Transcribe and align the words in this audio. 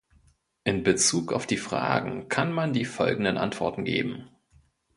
In 0.63 0.81
Bezug 0.81 1.31
auf 1.31 1.45
die 1.45 1.57
Fragen 1.57 2.27
kann 2.27 2.51
man 2.51 2.73
die 2.73 2.85
folgenden 2.85 3.37
Antworten 3.37 3.85
geben: 3.85 4.31